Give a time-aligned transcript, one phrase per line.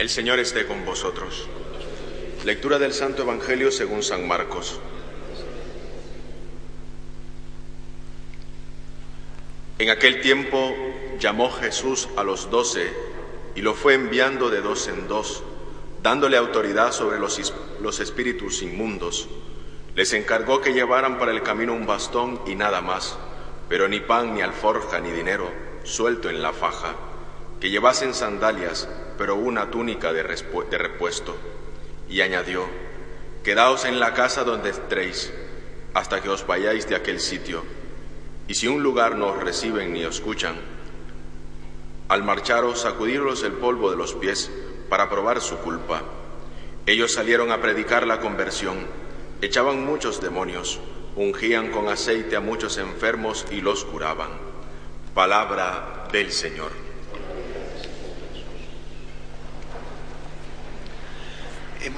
[0.00, 1.46] El Señor esté con vosotros.
[2.46, 4.80] Lectura del Santo Evangelio según San Marcos.
[9.78, 10.74] En aquel tiempo
[11.18, 12.90] llamó Jesús a los doce
[13.54, 15.42] y lo fue enviando de dos en dos
[16.02, 19.28] dándole autoridad sobre los, los espíritus inmundos.
[19.96, 23.18] Les encargó que llevaran para el camino un bastón y nada más,
[23.68, 25.50] pero ni pan, ni alforja, ni dinero,
[25.84, 26.96] suelto en la faja,
[27.60, 28.88] que llevasen sandalias,
[29.20, 31.36] pero una túnica de, repuesto.
[32.08, 32.64] Y añadió,
[33.44, 35.30] Quedaos en la casa donde entréis,
[35.92, 37.62] hasta que os vayáis de aquel sitio.
[38.48, 40.54] Y si un lugar no os reciben ni os escuchan,
[42.08, 44.50] al marcharos sacudiros el polvo de los pies,
[44.88, 46.00] para probar su culpa.
[46.86, 48.86] Ellos salieron a predicar la conversión,
[49.42, 50.80] echaban muchos demonios,
[51.14, 54.30] ungían con aceite a muchos enfermos y los curaban.
[55.12, 56.89] Palabra del Señor.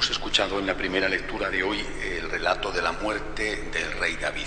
[0.00, 4.16] Hemos escuchado en la primera lectura de hoy el relato de la muerte del rey
[4.16, 4.46] David.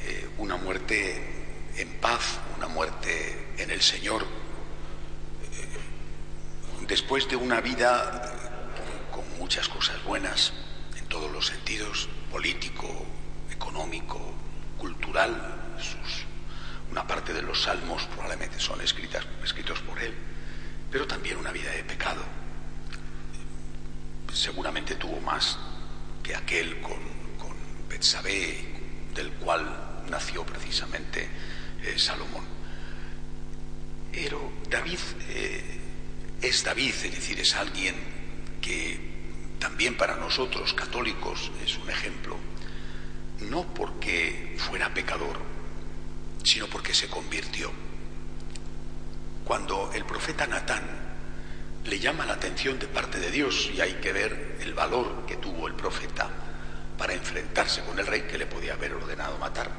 [0.00, 4.24] Eh, una muerte en paz, una muerte en el Señor,
[6.88, 8.32] después de una vida
[9.12, 10.54] con muchas cosas buenas,
[10.96, 12.88] en todos los sentidos, político,
[13.50, 14.18] económico,
[14.78, 15.74] cultural,
[16.90, 20.14] una parte de los salmos probablemente son escritas, escritos por él,
[20.90, 22.45] pero también una vida de pecado.
[24.36, 25.56] Seguramente tuvo más
[26.22, 26.98] que aquel con,
[27.38, 27.56] con
[29.14, 31.26] del cual nació precisamente
[31.82, 32.44] eh, Salomón.
[34.12, 34.98] Pero David
[35.30, 35.80] eh,
[36.42, 37.94] es David, es decir, es alguien
[38.60, 39.00] que
[39.58, 42.36] también para nosotros católicos es un ejemplo,
[43.40, 45.38] no porque fuera pecador,
[46.44, 47.72] sino porque se convirtió.
[49.46, 51.05] Cuando el profeta Natán
[51.86, 55.36] le llama la atención de parte de Dios, y hay que ver el valor que
[55.36, 56.28] tuvo el profeta
[56.98, 59.70] para enfrentarse con el rey que le podía haber ordenado matar,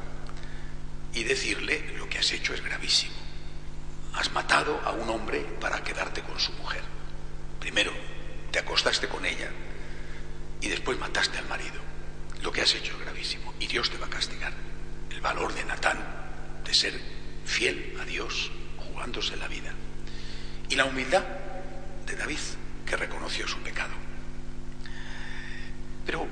[1.13, 3.27] y decirle, lo que has hecho es gravísimo
[4.17, 6.81] has matado a un hombre para quedarte con su mujer.
[7.59, 7.91] Primero,
[8.51, 9.49] te acostaste con ella
[10.59, 11.79] y después mataste al marido.
[12.41, 14.53] Lo que has hecho es gravísimo y Dios te va a castigar.
[15.11, 15.99] El valor de Natán
[16.63, 16.99] de ser
[17.45, 19.71] fiel a Dios, jugándose la vida.
[20.69, 21.23] Y la humildad
[22.07, 22.39] de David,
[22.85, 23.93] que reconoció su pecado.
[26.05, 26.25] Pero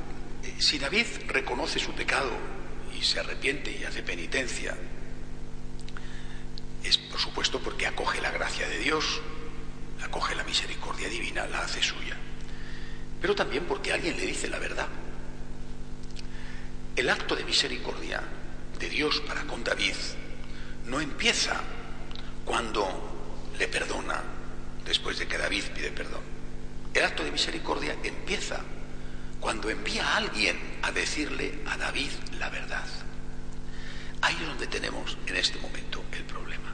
[0.43, 2.31] eh, si David reconoce su pecado
[2.97, 4.75] y se arrepiente y hace penitencia
[6.83, 9.21] es por supuesto porque acoge la gracia de Dios,
[10.03, 12.15] acoge la misericordia divina, la hace suya,
[13.19, 14.87] pero también porque alguien le dice la verdad.
[16.95, 18.21] El acto de misericordia
[18.79, 19.95] de Dios para con David
[20.85, 21.59] no empieza
[22.45, 22.87] cuando
[23.57, 24.23] le perdona
[24.85, 26.21] después de que David pide perdón.
[26.93, 28.61] El acto de misericordia empieza
[29.39, 32.09] cuando envía a alguien a decirle a David
[32.39, 32.85] la verdad.
[34.21, 36.73] Ahí es donde tenemos en este momento el problema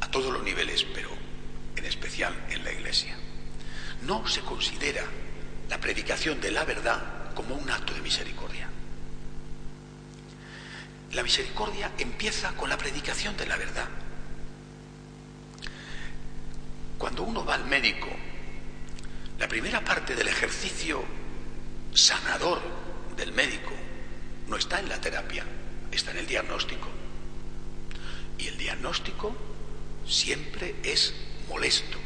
[0.00, 1.10] a todos los niveles, pero
[1.76, 3.16] en especial en la Iglesia.
[4.02, 5.04] No se considera
[5.70, 8.68] la predicación de la verdad como un acto de misericordia.
[11.12, 13.88] La misericordia empieza con la predicación de la verdad.
[17.16, 18.08] Cuando uno va al médico,
[19.38, 21.02] la primera parte del ejercicio
[21.94, 22.60] sanador
[23.16, 23.72] del médico
[24.48, 25.42] no está en la terapia,
[25.90, 26.88] está en el diagnóstico.
[28.36, 29.34] Y el diagnóstico
[30.06, 31.14] siempre es
[31.48, 31.96] molesto.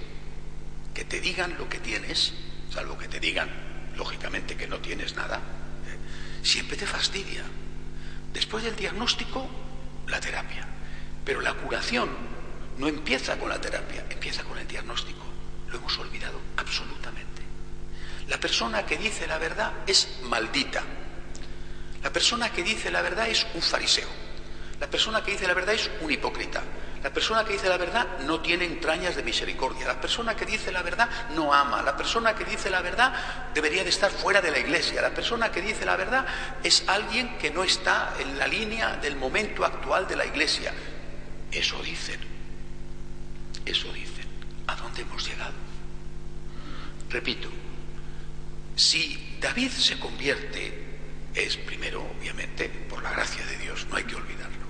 [0.94, 2.32] Que te digan lo que tienes,
[2.72, 3.50] salvo que te digan,
[3.96, 6.44] lógicamente, que no tienes nada, ¿eh?
[6.46, 7.42] siempre te fastidia.
[8.32, 9.50] Después del diagnóstico,
[10.06, 10.68] la terapia.
[11.24, 12.10] Pero la curación
[12.80, 15.22] no empieza con la terapia, empieza con el diagnóstico.
[15.68, 17.42] Lo hemos olvidado absolutamente.
[18.26, 20.82] La persona que dice la verdad es maldita.
[22.02, 24.08] La persona que dice la verdad es un fariseo.
[24.80, 26.62] La persona que dice la verdad es un hipócrita.
[27.02, 29.86] La persona que dice la verdad no tiene entrañas de misericordia.
[29.86, 31.82] La persona que dice la verdad no ama.
[31.82, 33.12] La persona que dice la verdad
[33.52, 35.02] debería de estar fuera de la iglesia.
[35.02, 36.24] La persona que dice la verdad
[36.62, 40.72] es alguien que no está en la línea del momento actual de la iglesia.
[41.52, 42.39] Eso dicen.
[43.64, 44.26] Eso dicen.
[44.66, 45.54] ¿A dónde hemos llegado?
[47.08, 47.48] Repito,
[48.76, 50.72] si David se convierte,
[51.34, 54.66] es primero, obviamente, por la gracia de Dios, no hay que olvidarlo.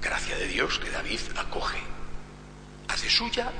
[0.00, 1.78] Gracia de Dios que David acoge,
[2.88, 3.52] hace suya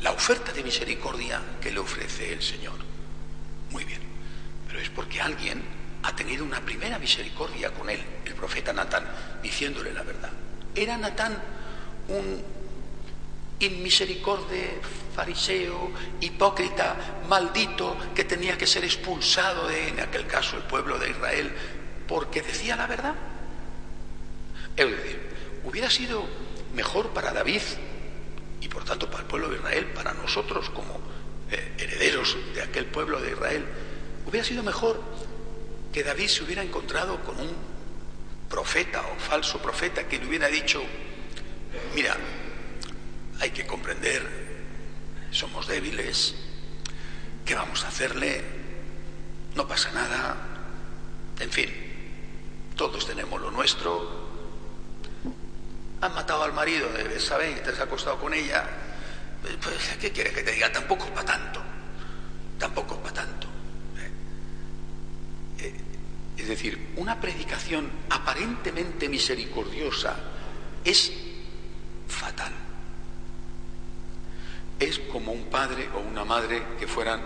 [0.00, 2.78] la oferta de misericordia que le ofrece el Señor.
[3.70, 4.00] Muy bien,
[4.66, 5.62] pero es porque alguien
[6.02, 9.04] ha tenido una primera misericordia con él, el profeta Natán,
[9.42, 10.30] diciéndole la verdad.
[10.74, 11.40] Era Natán
[12.08, 12.55] un
[13.60, 14.80] inmisericorde,
[15.14, 21.10] fariseo, hipócrita, maldito, que tenía que ser expulsado de, en aquel caso, el pueblo de
[21.10, 21.52] Israel,
[22.06, 23.14] porque decía la verdad.
[24.76, 25.20] Es decir,
[25.64, 26.24] hubiera sido
[26.74, 27.62] mejor para David
[28.60, 31.00] y por tanto para el pueblo de Israel, para nosotros como
[31.50, 33.64] eh, herederos de aquel pueblo de Israel,
[34.26, 35.00] hubiera sido mejor
[35.92, 37.50] que David se hubiera encontrado con un
[38.50, 40.82] profeta o falso profeta que le hubiera dicho,
[41.94, 42.16] mira,
[43.40, 44.22] hay que comprender,
[45.30, 46.34] somos débiles,
[47.44, 48.42] ¿qué vamos a hacerle?
[49.54, 50.36] No pasa nada,
[51.40, 51.70] en fin,
[52.76, 54.26] todos tenemos lo nuestro.
[56.00, 56.88] Han matado al marido,
[57.18, 57.62] ¿sabéis?
[57.62, 58.64] Te has acostado con ella.
[59.62, 60.70] Pues, ¿qué quieres que te diga?
[60.70, 61.62] Tampoco es para tanto.
[62.58, 63.46] Tampoco para tanto.
[66.36, 70.16] Es decir, una predicación aparentemente misericordiosa
[70.84, 71.12] es
[72.06, 72.52] fatal.
[74.78, 77.22] Es como un padre o una madre que fueran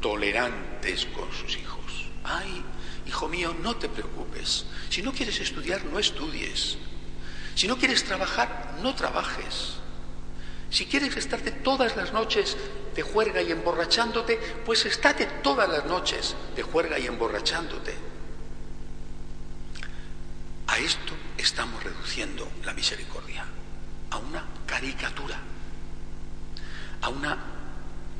[0.00, 2.06] tolerantes con sus hijos.
[2.22, 2.62] Ay,
[3.06, 4.66] hijo mío, no te preocupes.
[4.88, 6.78] Si no quieres estudiar, no estudies.
[7.54, 9.78] Si no quieres trabajar, no trabajes.
[10.70, 12.56] Si quieres estarte todas las noches
[12.94, 17.94] de juerga y emborrachándote, pues estate todas las noches de juerga y emborrachándote.
[20.66, 23.44] A esto estamos reduciendo la misericordia,
[24.10, 25.40] a una caricatura,
[27.02, 27.36] a una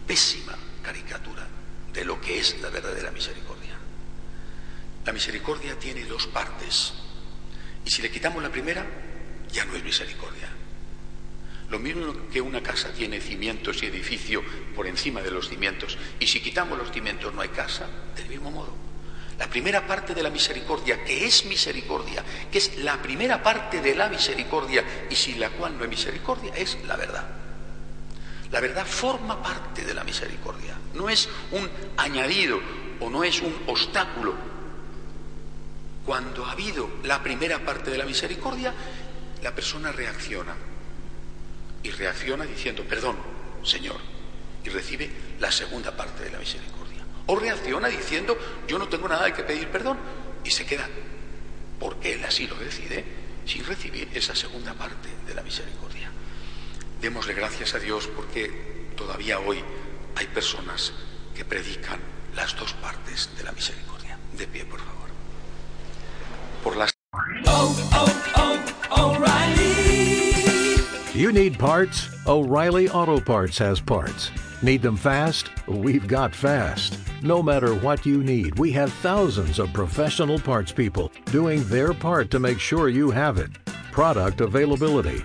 [0.06, 1.46] pésima caricatura
[1.92, 3.74] de lo que es la verdadera misericordia.
[5.04, 6.92] La misericordia tiene dos partes
[7.84, 8.84] y si le quitamos la primera,
[9.52, 10.48] ya no es misericordia.
[11.70, 14.42] Lo mismo que una casa tiene cimientos y edificio
[14.74, 18.50] por encima de los cimientos y si quitamos los cimientos no hay casa, del mismo
[18.50, 18.74] modo.
[19.38, 23.94] La primera parte de la misericordia, que es misericordia, que es la primera parte de
[23.94, 27.45] la misericordia y sin la cual no hay misericordia, es la verdad.
[28.52, 32.60] La verdad forma parte de la misericordia, no es un añadido
[33.00, 34.34] o no es un obstáculo.
[36.04, 38.72] Cuando ha habido la primera parte de la misericordia,
[39.42, 40.54] la persona reacciona
[41.82, 43.16] y reacciona diciendo, perdón,
[43.64, 43.96] Señor,
[44.64, 45.10] y recibe
[45.40, 47.04] la segunda parte de la misericordia.
[47.26, 48.36] O reacciona diciendo,
[48.68, 49.98] yo no tengo nada que pedir perdón,
[50.44, 50.88] y se queda,
[51.80, 53.04] porque él así lo decide,
[53.44, 56.10] sin recibir esa segunda parte de la misericordia.
[57.00, 59.62] Démosle gracias a Dios porque todavía hoy
[60.16, 60.92] hay personas
[61.34, 62.00] que predican
[62.34, 64.18] las dos partes de la misericordia.
[64.36, 65.10] De pie, por favor.
[66.62, 66.92] Por las...
[67.46, 68.12] Oh, oh,
[68.90, 69.16] oh,
[71.14, 72.08] you need parts?
[72.26, 74.30] O'Reilly Auto Parts has parts.
[74.62, 75.50] Need them fast?
[75.66, 76.98] We've got fast.
[77.22, 82.30] No matter what you need, we have thousands of professional parts people doing their part
[82.32, 83.50] to make sure you have it.
[83.92, 85.24] Product availability.